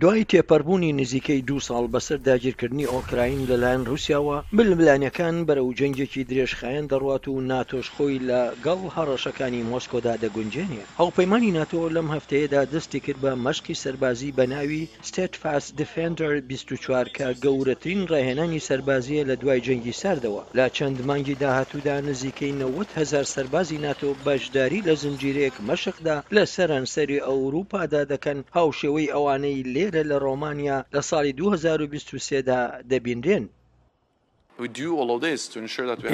[0.00, 7.24] دوای تێپەربوونی نزیکەی دو ساڵ بەسەر داگیرکردنی ئۆکراین لەلایەن رووسیاوە بلملانەکان بەرەو جەنگێکی درێژخایەن دەڕوات
[7.28, 13.18] و ناتۆش خۆی لە گەڵ هەڕەشەکانی مۆسکۆدا دەگونجێنێ ئەو پەیمانی ناتۆ لەم هەفتەیەدا دەستی کرد
[13.24, 19.94] بە مەشقی سەربازی بە ناوی ستفاس دفندر 24 کە گەورەترین ڕێهێنانی سربازیە لە دوای جەنگی
[20.02, 26.44] ساردەوە لا چەند مانگی داهاتوودا نزیکەی 90 هزار سربازی ناتۆ بەشداری لە زنجیرەیەک مەشقدا لە
[26.54, 33.44] سەرانسەری ئەوروپادا دەکەن هاوشێوەی ئەوانەی لێ لێرە لە ڕۆمانیا لە ساڵی 2023دا دەبیندرێن.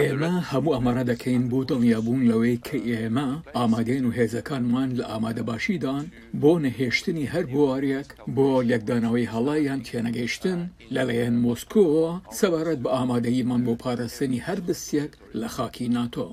[0.00, 6.04] ئێمە هەموو ئەمارە دەکەین بۆ دڵنیابوون لەوەی کە ئێمە ئامادەین و هێزەکانمان لە ئامادەباشیدان
[6.40, 10.60] بۆ نەهێشتنی هەر بوارێک بۆ لەکدانەوەی هەڵایان تێنەگەیشتن
[10.94, 12.10] لەلایەن مۆسکۆوە
[12.40, 15.10] سەبارەت بە ئامادەیمان بۆ پاراستنی هەر دەستێک
[15.40, 16.26] لە خاکی ناتۆ.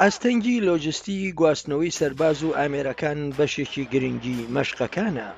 [0.00, 5.30] ئەستەنگی لۆجستی گواستنەوەی سەرباز و ئامێرەکان بەشێکی گرنگی مەشقەکانە.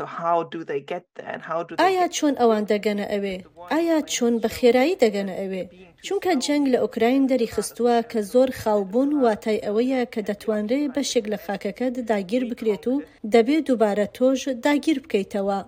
[0.00, 3.34] ئایا چۆن ئەوان دەگەنە ئەوێ
[3.72, 5.62] ئایا چۆن بە خێرایی دەگەنە ئەوێ
[6.06, 11.38] چونکە جەنگ لە ئۆکراین دەری خستووە کە زۆر خاوبوون واتای ئەوەیە کە دەتوانرێ بەشێک لە
[11.44, 12.94] خاکەکەت داگیر بکرێت و
[13.32, 15.60] دەبێت دووبارە تۆژ داگیر بکەیتەوە.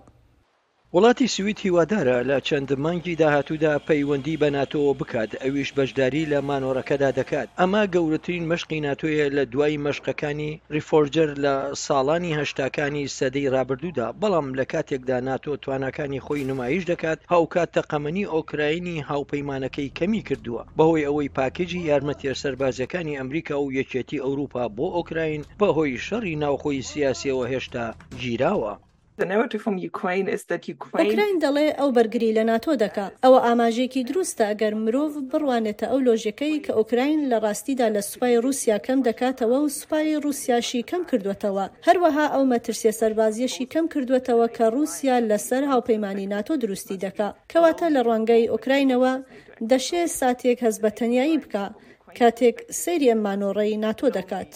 [0.99, 7.09] وڵاتی سوئیت هیوادارە لە چەند مانگی داهاتوودا پەیوەندی بە ناتۆ بکات ئەویش بەشداری لە مانۆڕەکەدا
[7.19, 11.53] دەکات ئەمە گەورەترین مەشقی ناتۆیە لە دوای مەشقەکانی ریفۆرجەر لە
[11.85, 19.03] ساڵانی هەشتاکانی سەدەی رابرردوودا بەڵام لە کاتێکدا ناتۆ توانەکانی خۆی نمایش دەکات هاوکات تەقەمەنی ئۆکراینی
[19.11, 26.01] هاوپەیمانەکەی کەمی کردووە بەهۆی ئەوەی پاکجی یارمەتیر سەربازەکانی ئەمریکا و یەکێتی ئەوروپا بۆ ئۆکراین بەهۆی
[26.05, 27.85] شەڕی ناوخۆی سیاسیەوە هێشتا
[28.21, 28.73] گیراوە.
[29.21, 36.63] ئۆکراین دەڵێ ئەو بەرگری لە ناتۆ دەکا ئەوە ئاماژێکی دروستە ئەگەر مرۆڤ بڕوانێتە ئەو لۆژەکەی
[36.65, 42.25] کە ئۆکراین لە ڕاستیدا لە سوپای رووسیا کەم دەکاتەوە و سوپای رووسیاشی کەم کردوێتەوە هەروەها
[42.33, 48.49] ئەو مەترسیە سەربازیەشی کەم کردوێتەوە کە رووسیا لەسەر هاوپەیمانی ناتۆ دروستی دەکا کەواتە لە ڕوانگەی
[48.53, 49.13] ئۆکراینەوە
[49.71, 51.65] دەشێ ساتێک هەز بەتەنایی بکە
[52.19, 54.51] کاتێک سەیری ئەم مانۆڕەی ناتۆ دەکات.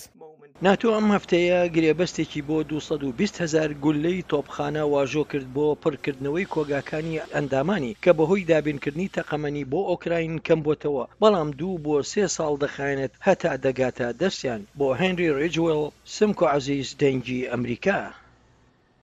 [0.66, 7.98] ناتۆ ئەم هەفتەیە گرێبەستێکی بۆ 220 هزار گولەی تۆپخانە واژۆ کرد بۆ پڕکردنەوەی کۆگاکانی ئەندامانی
[8.04, 13.52] کە بەهۆی دابینکردنی تەقەمەنی بۆ ئۆکراین کەم بۆتەوە بەڵام دوو بۆ سێ ساڵ دەخایەنێت هەتا
[13.66, 15.82] دەگاتە دەستیان بۆ هێنری ڕێجوەل
[16.16, 18.00] سمکۆ عزیز دەنگی ئەمریکا.